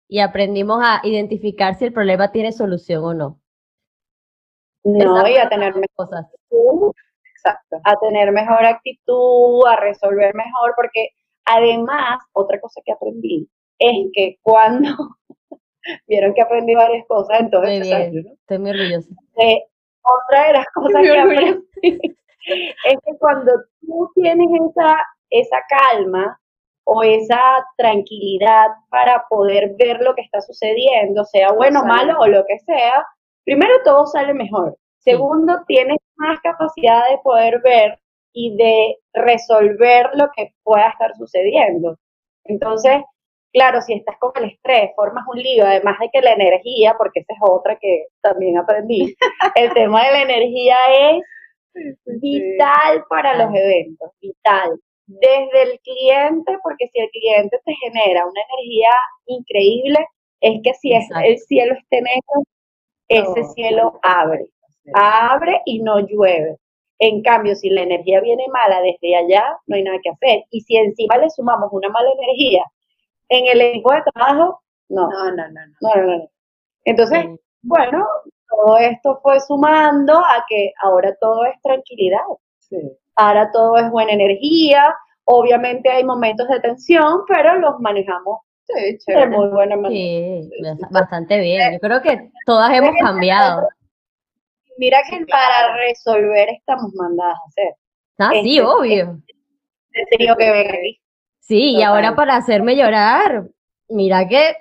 [0.08, 3.40] y aprendimos a identificar si el problema tiene solución o no.
[4.82, 6.24] no, y a tener cosas.
[6.24, 6.92] actitud,
[7.34, 7.80] Exacto.
[7.84, 11.10] a tener mejor actitud, a resolver mejor, porque
[11.44, 13.46] además, otra cosa que aprendí
[13.78, 14.88] es que cuando,
[16.08, 19.14] vieron que aprendí varias cosas, entonces, Muy bien, estoy muy orgullosa.
[19.36, 19.64] Eh,
[20.02, 21.62] otra de las cosas que aprendí
[22.84, 24.96] es que cuando tú tienes esa,
[25.28, 26.38] esa calma
[26.84, 27.40] o esa
[27.76, 32.58] tranquilidad para poder ver lo que está sucediendo, sea bueno o malo o lo que
[32.60, 33.06] sea,
[33.44, 34.76] primero todo sale mejor.
[34.98, 37.98] Segundo, tienes más capacidad de poder ver
[38.32, 41.98] y de resolver lo que pueda estar sucediendo.
[42.44, 43.02] Entonces,
[43.52, 47.20] claro, si estás con el estrés, formas un lío, además de que la energía, porque
[47.20, 49.14] esa es otra que también aprendí,
[49.54, 51.22] el tema de la energía es
[52.20, 54.80] vital para los eventos, vital.
[55.20, 58.90] Desde el cliente, porque si el cliente te genera una energía
[59.26, 59.98] increíble,
[60.40, 62.42] es que si es, el cielo esté negro,
[63.08, 64.46] ese cielo abre,
[64.94, 66.56] abre y no llueve.
[66.98, 70.44] En cambio, si la energía viene mala desde allá, no hay nada que hacer.
[70.50, 72.64] Y si encima le sumamos una mala energía
[73.28, 75.76] en el equipo de trabajo, no, No, no, no, no.
[75.80, 76.28] no, no, no.
[76.84, 77.40] Entonces, Sí.
[77.62, 78.06] bueno,
[78.48, 82.20] todo esto fue sumando a que ahora todo es tranquilidad,
[82.58, 82.76] Sí.
[83.16, 84.94] Ahora todo es buena energía.
[85.24, 89.90] Obviamente hay momentos de tensión, pero los manejamos Sí, de muy buena manera.
[89.92, 91.72] Sí, bast- bastante bien.
[91.74, 93.68] Yo creo que todas hemos cambiado.
[94.78, 97.74] Mira que para resolver estamos mandadas a hacer.
[98.18, 99.18] Ah, sí, Este, obvio.
[99.92, 101.00] He tenido que aquí.
[101.40, 103.44] Sí, y ahora para hacerme llorar,
[103.88, 104.56] mira que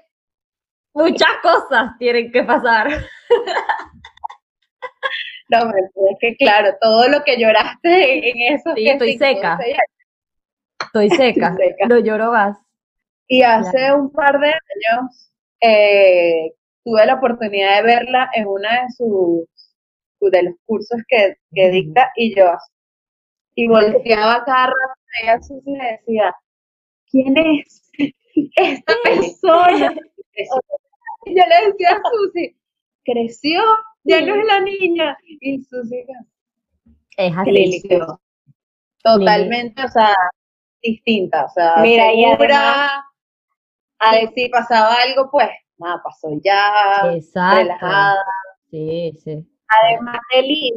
[0.94, 2.90] muchas cosas tienen que pasar.
[5.52, 8.74] No, es que claro, todo lo que lloraste en eso.
[8.76, 9.60] Sí, estoy seca.
[10.80, 11.88] Estoy seca, seca.
[11.88, 12.58] no lloro más.
[13.28, 18.90] Y hace un par de años eh, tuve la oportunidad de verla en una de
[18.98, 19.46] sus
[20.22, 22.52] de los cursos que, que dicta y yo
[23.56, 26.36] y volteaba cada rato a ella a Susi y le decía
[27.10, 27.82] ¿quién es
[28.56, 29.94] esta persona?
[31.24, 32.56] Y yo le decía a Susi
[33.04, 33.62] creció,
[34.04, 36.04] ya no es la niña y Susi
[37.18, 37.82] Es así.
[39.04, 40.16] Totalmente, o sea,
[40.82, 43.06] distinta, o sea, Mira, y segura, además-
[44.00, 47.58] a decir pasaba algo, pues, nada, pasó ya, Exacto.
[47.64, 48.24] relajada.
[48.70, 49.48] Sí, sí.
[49.68, 50.74] Además de Lili,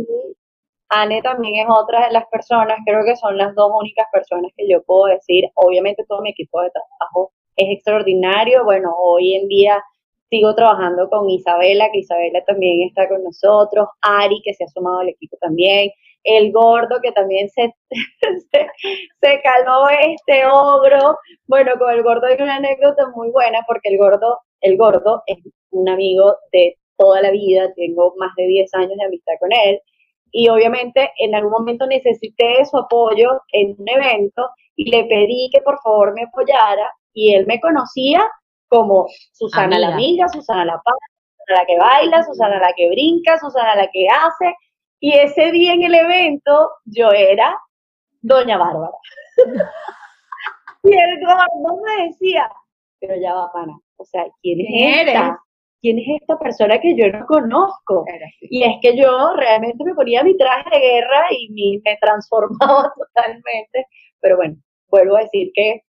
[0.89, 4.69] Anne también es otra de las personas, creo que son las dos únicas personas que
[4.69, 9.83] yo puedo decir, obviamente todo mi equipo de trabajo es extraordinario, bueno, hoy en día
[10.35, 14.99] sigo trabajando con Isabela, que Isabela también está con nosotros, Ari, que se ha sumado
[15.01, 15.91] al equipo también,
[16.25, 17.73] el gordo, que también se,
[18.51, 18.67] se,
[19.21, 21.17] se calmó este ogro,
[21.47, 25.39] bueno, con el gordo hay una anécdota muy buena, porque el gordo, el gordo es
[25.71, 29.81] un amigo de toda la vida, tengo más de 10 años de amistad con él,
[30.33, 35.61] y obviamente en algún momento necesité su apoyo en un evento y le pedí que
[35.61, 38.29] por favor me apoyara y él me conocía
[38.75, 40.97] como Susana la amiga, Susana la paz,
[41.39, 44.55] Susana la que baila, Susana la que brinca, Susana la que hace.
[44.99, 47.57] Y ese día en el evento yo era
[48.21, 48.97] Doña Bárbara.
[50.83, 52.51] y el gordo me decía,
[52.99, 55.39] pero ya va, pana, o sea, ¿quién es esta?
[55.81, 58.07] ¿Quién es esta persona que yo no conozco?
[58.41, 63.87] Y es que yo realmente me ponía mi traje de guerra y me transformaba totalmente.
[64.21, 64.57] Pero bueno,
[64.89, 65.83] vuelvo a decir que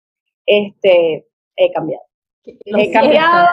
[0.47, 2.03] este, he cambiado.
[2.45, 3.47] He cambiado.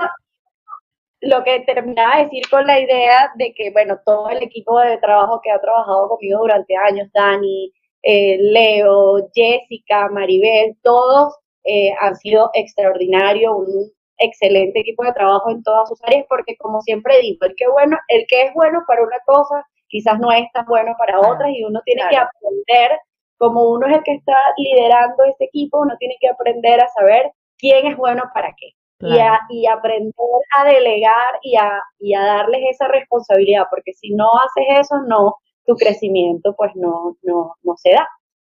[1.22, 4.96] Lo que terminaba de decir con la idea de que, bueno, todo el equipo de
[4.98, 7.72] trabajo que ha trabajado conmigo durante años, Dani,
[8.02, 15.62] eh, Leo, Jessica, Maribel, todos eh, han sido extraordinarios, un excelente equipo de trabajo en
[15.62, 19.02] todas sus áreas, porque como siempre digo, el que, bueno, el que es bueno para
[19.02, 22.98] una cosa, quizás no es tan bueno para otras, y uno tiene que aprender
[23.36, 27.32] como uno es el que está liderando este equipo, uno tiene que aprender a saber
[27.56, 28.72] quién es bueno para qué.
[29.00, 30.12] Y, a, y, aprender
[30.58, 35.36] a delegar y a, y a darles esa responsabilidad, porque si no haces eso, no,
[35.64, 38.06] tu crecimiento pues no, no, no se da.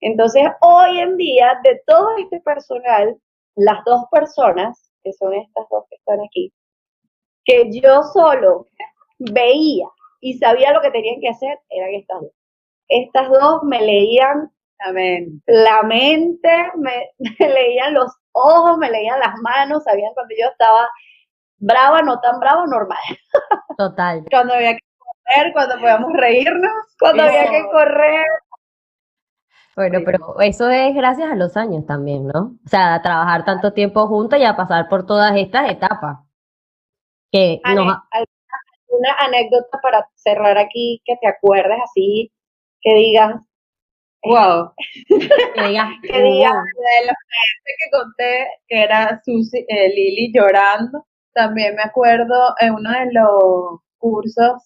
[0.01, 3.17] Entonces, hoy en día, de todo este personal,
[3.55, 6.53] las dos personas, que son estas dos que están aquí,
[7.43, 8.67] que yo solo
[9.17, 9.88] veía
[10.19, 12.31] y sabía lo que tenían que hacer, eran estas dos.
[12.88, 14.51] Estas dos me leían
[15.46, 20.90] la mente, me, leían los ojos, me leían las manos, sabían cuando yo estaba
[21.58, 22.98] brava, no tan brava, normal.
[23.78, 24.24] Total.
[24.32, 28.26] cuando había que correr, cuando podíamos reírnos, cuando había que correr.
[29.76, 32.56] Bueno, pero eso es gracias a los años también, ¿no?
[32.66, 36.20] O sea, a trabajar tanto tiempo juntos y a pasar por todas estas etapas.
[37.30, 38.08] Que ¿Alguna
[39.20, 42.32] anécdota para cerrar aquí que te acuerdes así,
[42.80, 43.36] que digas,
[44.26, 44.74] Wow.
[45.08, 45.16] que
[45.68, 47.16] diga, que diga de los
[47.64, 51.06] que conté, que era Susi, eh, Lili llorando.
[51.34, 54.64] También me acuerdo en uno de los cursos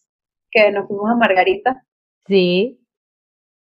[0.52, 1.84] que nos fuimos a Margarita.
[2.28, 2.80] Sí.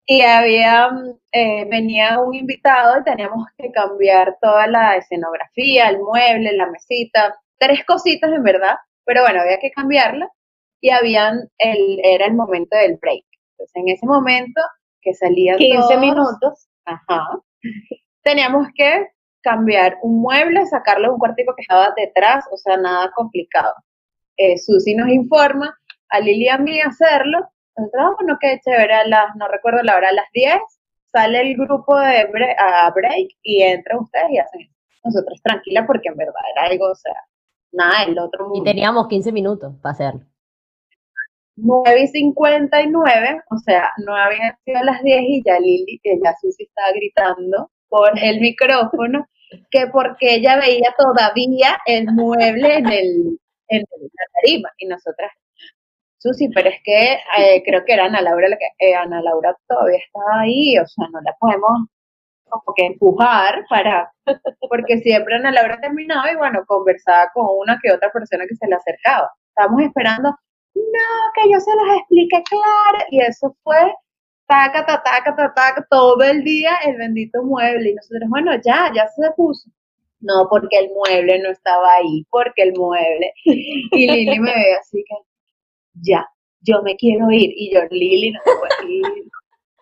[0.07, 0.91] Y había,
[1.33, 7.37] eh, venía un invitado y teníamos que cambiar toda la escenografía, el mueble, la mesita,
[7.59, 10.29] tres cositas en verdad, pero bueno, había que cambiarla
[10.81, 13.25] y habían, el, era el momento del break.
[13.53, 14.61] Entonces en ese momento
[15.03, 17.29] que salían 15 minutos, ajá,
[18.23, 19.09] teníamos que
[19.43, 23.75] cambiar un mueble, sacarle un cuartico que estaba detrás, o sea, nada complicado.
[24.37, 25.75] Eh, Susi nos informa
[26.11, 27.39] a Lili y a mí hacerlo,
[27.77, 30.61] nosotros, ah, bueno, qué chévere, a las, no recuerdo la hora, a las 10
[31.13, 34.75] sale el grupo de break, a break y entran ustedes y hacen eso.
[35.05, 37.15] Nosotros tranquilas porque en verdad era algo, o sea,
[37.73, 38.61] nada el otro mundo.
[38.61, 40.21] Y teníamos 15 minutos para hacerlo.
[41.57, 46.35] 9 y 59, o sea, no habían sido las 10 y ya Lili, que ya
[46.41, 49.27] Susi estaba gritando por el micrófono,
[49.71, 54.71] que porque ella veía todavía el mueble en, el, en la tarima.
[54.79, 55.33] Y nosotras,
[56.19, 59.57] Susi, pero es que eh, creo que era Ana Laura, la que, eh, Ana Laura
[59.69, 61.89] todavía estaba ahí, o sea, no la podemos
[62.51, 64.13] como que empujar para,
[64.69, 68.67] porque siempre Ana Laura terminaba y bueno, conversaba con una que otra persona que se
[68.67, 69.31] le acercaba.
[69.49, 70.37] Estábamos esperando
[70.75, 73.05] no, que yo se los explique claro.
[73.11, 73.95] Y eso fue
[74.47, 77.91] taca, taca, taca, taca, todo el día el bendito mueble.
[77.91, 79.71] Y nosotros, bueno, ya, ya se puso.
[80.21, 83.33] No, porque el mueble no estaba ahí, porque el mueble.
[83.45, 85.15] Y Lili me ve así que,
[85.95, 86.27] ya,
[86.61, 87.51] yo me quiero ir.
[87.55, 89.03] Y yo, Lili, no te ir.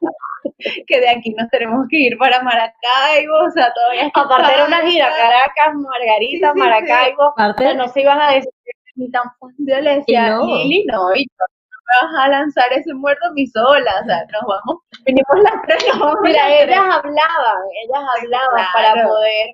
[0.86, 4.86] que de aquí nos tenemos que ir para Maracaibo, o sea, todavía Aparte era una
[4.86, 8.50] gira, Caracas, Margarita, Maracaibo, Aparte, no se iban a decir
[8.98, 9.66] ni tan fácil.
[9.66, 10.46] Yo le decía, no.
[10.46, 11.46] Lili, no, y no
[11.88, 15.62] me vas a lanzar ese muerto a mi sola, o sea, nos vamos, venimos las
[15.66, 15.84] tres,
[16.22, 19.46] Mira, ellas hablaban, ellas hablaban para poder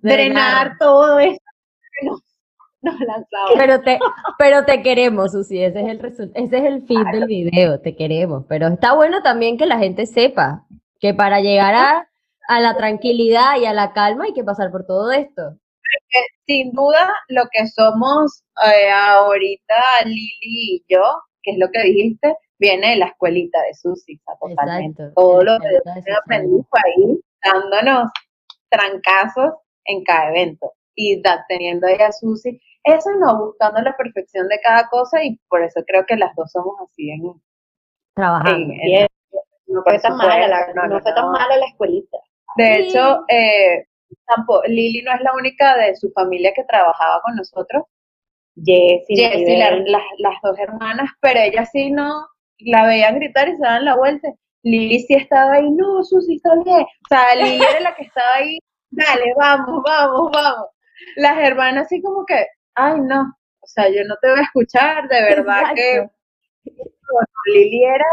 [0.00, 1.42] drenar todo esto
[2.02, 2.20] nos,
[2.82, 2.98] nos.
[3.56, 3.98] Pero te,
[4.38, 8.44] pero te queremos, Susi, ese es el ese es el fin del video, te queremos,
[8.48, 10.64] pero está bueno también que la gente sepa
[11.00, 12.08] que para llegar a,
[12.48, 15.56] a la tranquilidad y a la calma hay que pasar por todo esto
[16.46, 19.74] sin duda lo que somos eh, ahorita
[20.04, 21.02] Lili y yo,
[21.42, 25.02] que es lo que dijiste, viene de la escuelita de Susi, totalmente.
[25.02, 25.68] Exacto, Todo lo que
[26.06, 28.10] yo aprendí fue ahí, dándonos
[28.68, 32.60] trancazos en cada evento y da- teniendo ahí a Susi.
[32.84, 36.50] Eso no, buscando la perfección de cada cosa y por eso creo que las dos
[36.50, 37.22] somos así en,
[38.14, 38.74] Trabajando.
[38.82, 39.06] en-.
[39.66, 42.18] No fue tan mala, la, supuesto, no, fue tan mala la escuelita.
[42.56, 42.88] De Sí.
[42.88, 43.86] hecho, eh,
[44.26, 47.84] tampoco, Lili no es la única de su familia que trabajaba con nosotros.
[48.56, 52.26] Jessie, Jessie, la- las, las dos hermanas, pero ella sí no,
[52.58, 54.28] la veían gritar y se daban la vuelta.
[54.64, 56.80] Lili sí estaba ahí, no, Susi, está bien.
[56.82, 58.58] O sea, Lili era la que estaba ahí,
[58.90, 60.66] dale, vamos, vamos, vamos.
[61.16, 65.08] Las hermanas así como que, ay, no, o sea, yo no te voy a escuchar,
[65.08, 66.08] de verdad que
[66.64, 68.04] bueno, Lili era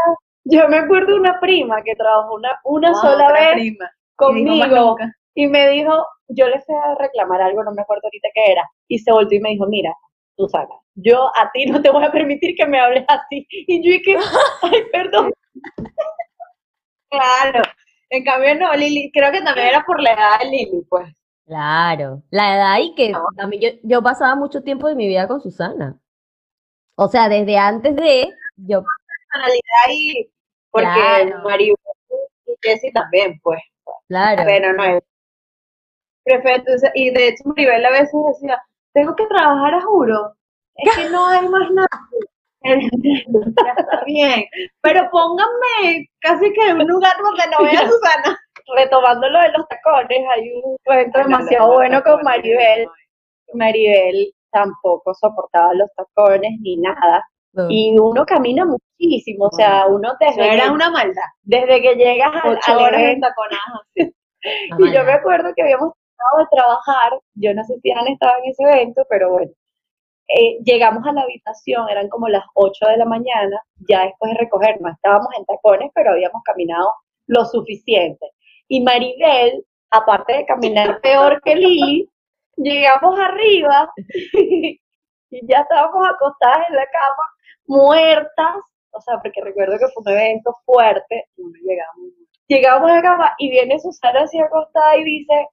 [0.44, 3.90] Yo me acuerdo de una prima que trabajó una, una sola vez prima.
[4.14, 4.96] Conmigo.
[5.36, 5.92] Y me dijo,
[6.28, 9.38] yo le fui a reclamar algo, no me acuerdo ahorita qué era, y se volvió
[9.38, 9.94] y me dijo, mira,
[10.36, 13.46] Susana, yo a ti no te voy a permitir que me hables así.
[13.50, 14.16] Y yo dije,
[14.62, 15.32] ay, perdón.
[17.10, 17.62] Claro.
[18.10, 21.14] En cambio, no, Lili, creo que también era por la edad de Lili, pues.
[21.46, 23.20] Claro, la edad y que No.
[23.36, 25.98] también yo, yo pasaba mucho tiempo de mi vida con Susana.
[26.96, 28.82] O sea, desde antes de, yo,
[29.32, 30.30] Personalidad y
[30.70, 31.42] porque Claro.
[31.44, 31.76] Maribel
[32.46, 33.60] y Jessie también, pues.
[34.08, 34.82] claro, Pero no
[36.26, 38.60] entonces, Y de hecho, Maribel a veces decía,
[38.92, 40.34] tengo que trabajar a juro.
[40.74, 41.88] Es que no hay más nada.
[42.62, 44.44] Ya está bien.
[44.82, 48.38] Pero pónganme casi que en un lugar donde no vea a Susana.
[48.76, 52.88] Retomando lo de los tacones, hay un cuento demasiado bueno con Maribel.
[53.54, 57.24] Maribel tampoco soportaba los tacones ni nada.
[57.52, 61.22] no, Y uno camina muchísimo, o sea, uno Eso desde, era que, una maldad.
[61.42, 63.20] desde que llegas al, Ocho al horas en
[64.78, 68.34] Y yo me acuerdo que habíamos tratado de trabajar, yo no sé si han estado
[68.42, 69.52] en ese evento, pero bueno,
[70.28, 74.38] eh, llegamos a la habitación, eran como las 8 de la mañana, ya después de
[74.38, 76.92] recogernos, estábamos en tacones, pero habíamos caminado
[77.26, 78.26] lo suficiente.
[78.68, 82.10] Y Maribel, aparte de caminar peor que Lili,
[82.56, 83.92] llegamos arriba
[84.32, 84.80] y
[85.30, 87.22] ya estábamos acostadas en la cama,
[87.66, 88.56] muertas,
[88.90, 92.12] o sea, porque recuerdo que fue un evento fuerte, llegamos.
[92.48, 95.48] llegamos a la cama y viene Susana así acostada y dice,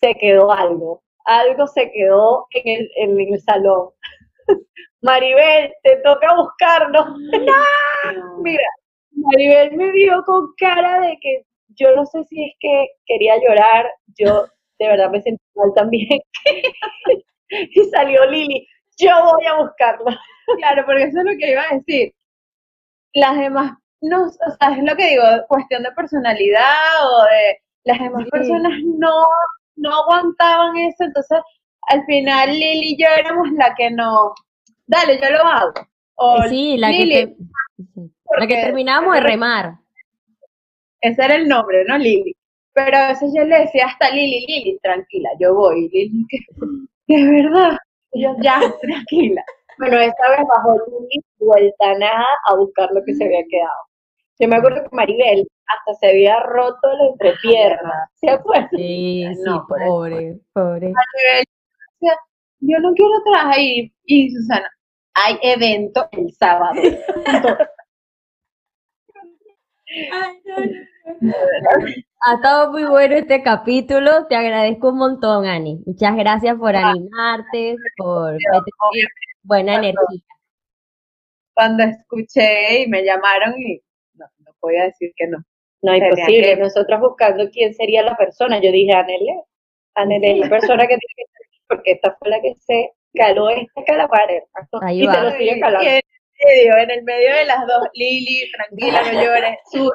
[0.00, 3.90] se quedó algo, algo se quedó en el, en el salón.
[5.02, 7.18] Maribel, te toca buscarnos.
[8.42, 8.64] Mira,
[9.12, 11.44] Maribel me vio con cara de que
[11.76, 14.46] yo no sé si es que quería llorar, yo
[14.78, 16.20] de verdad me sentí mal también.
[17.50, 18.66] y salió Lili,
[18.98, 20.18] yo voy a buscarla.
[20.58, 22.12] Claro, porque eso es lo que iba a decir.
[23.14, 27.98] Las demás, no, o sea, es lo que digo, cuestión de personalidad o de las
[27.98, 28.30] demás Sí.
[28.30, 29.12] personas no,
[29.76, 31.38] no aguantaban eso, entonces
[31.88, 34.34] al final Lili y yo éramos la que no,
[34.86, 35.72] dale, yo lo hago.
[36.16, 37.36] O Eh, Sí, la que, Lili, te-
[38.38, 39.74] la que terminábamos de remar.
[41.00, 41.96] ese era el nombre, ¿no?
[41.98, 42.34] Lili.
[42.72, 45.88] Pero a veces yo le decía hasta Lili, Lili, tranquila, yo voy.
[45.88, 46.24] Lili,
[47.06, 47.76] que de verdad,
[48.12, 49.42] Y yo ya, tranquila.
[49.78, 53.80] Bueno, esta vez bajó Lili vuelta nada a buscar lo que se había quedado.
[54.38, 55.46] Yo me acuerdo que Maribel
[55.78, 58.10] hasta se había roto la entrepierna.
[58.14, 58.68] ¿Se acuerdan?
[58.76, 60.92] Sí, sí, No, pobre, pobre.
[62.60, 63.58] yo no quiero trabajar.
[63.58, 64.70] Y, y Susana,
[65.14, 66.80] hay evento el sábado.
[72.22, 74.26] Ha estado muy bueno este capítulo.
[74.28, 75.82] Te agradezco un montón, Ani.
[75.86, 78.36] Muchas gracias por animarte, por
[79.42, 80.22] buena energía.
[81.54, 83.82] Cuando escuché y me llamaron y
[84.14, 85.38] no, no podía decir que no.
[85.82, 86.56] No, imposible.
[86.56, 88.60] Nosotros buscando quién sería la persona.
[88.60, 89.42] Yo dije, Anele.
[89.94, 92.90] Anele es la persona que tiene que estar aquí, porque esta fue la que se
[93.14, 94.28] caló este calamar.
[94.82, 95.14] Ahí y va.
[95.14, 95.88] se lo sigue calando.
[95.88, 96.02] en el
[96.46, 99.58] medio, en el medio de las dos, Lili, tranquila, no llores.
[99.72, 99.90] Sus,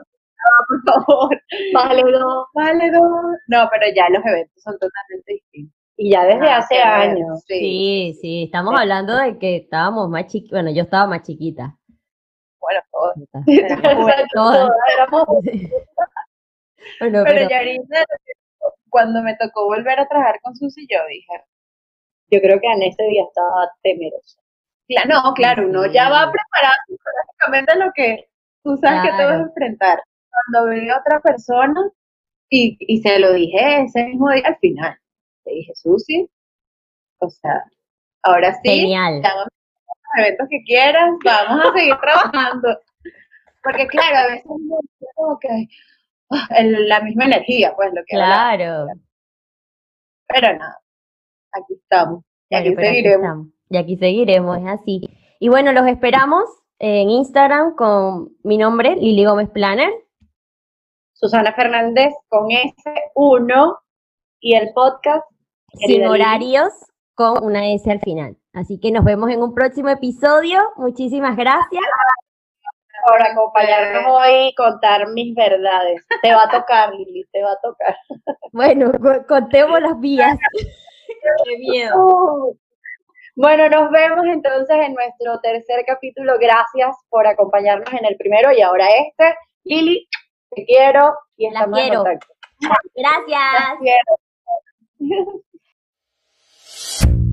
[0.67, 1.41] por favor.
[1.73, 2.45] Vale, no.
[2.53, 3.01] Vale, dos.
[3.47, 5.75] No, pero ya los eventos son totalmente distintos.
[5.97, 7.43] Y ya desde Nada hace años.
[7.47, 7.59] Sí.
[7.59, 10.51] Sí, sí, estamos hablando de que estábamos más chiquitas.
[10.51, 11.77] Bueno, yo estaba más chiquita.
[12.65, 13.13] Bueno, todos.
[13.47, 14.57] Exacto, Todas.
[14.67, 15.27] todas éramos-
[16.99, 18.05] Bueno, Pero pero ya ahorita,
[18.89, 21.43] cuando me tocó volver a trabajar con Susi, yo dije,
[22.31, 24.39] Yo creo que en ese día estaba temerosa.
[24.87, 28.29] Cla- No, claro, uno ya va preparado psicológicamente lo que
[28.63, 29.43] tú sabes que te vas a Claro.
[29.45, 29.99] enfrentar.
[30.29, 31.89] Cuando vi a otra persona,
[32.49, 34.97] y, y se lo dije ese mismo día al final,
[35.45, 36.29] le dije, Susi,
[37.19, 37.63] o sea,
[38.23, 39.21] ahora sí, genial.
[39.23, 39.47] los
[40.17, 42.79] eventos que quieras, vamos a seguir trabajando.
[43.63, 45.67] Porque claro, a veces como que
[46.29, 48.15] ah, la misma energía, pues lo que.
[48.15, 48.87] Claro.
[50.27, 50.79] Pero nada,
[51.51, 52.23] aquí estamos.
[52.49, 53.23] Y aquí aquí seguiremos.
[53.23, 53.47] estamos.
[53.69, 55.01] Y aquí seguiremos, es así.
[55.39, 56.43] Y bueno, los esperamos
[56.79, 59.91] en Instagram con mi nombre, Lili Gómez Planner.
[61.13, 63.77] Susana Fernández con S1
[64.41, 65.25] y el podcast.
[65.73, 66.71] Sin horarios
[67.15, 68.37] con una S al final.
[68.55, 70.59] Así que nos vemos en un próximo episodio.
[70.77, 71.83] Muchísimas gracias.
[73.07, 76.05] Por acompañarnos hoy y contar mis verdades.
[76.23, 77.95] Te va a tocar, Lili, te va a tocar.
[78.53, 80.37] Bueno, co- contemos las vías.
[81.43, 82.53] Qué miedo.
[83.35, 86.35] Bueno, nos vemos entonces en nuestro tercer capítulo.
[86.39, 89.35] Gracias por acompañarnos en el primero y ahora este.
[89.65, 90.07] Lili,
[90.51, 92.03] te quiero y La estamos en quiero.
[92.03, 92.33] contacto.
[92.95, 93.79] Gracias.
[93.79, 93.85] Te
[94.99, 95.41] quiero.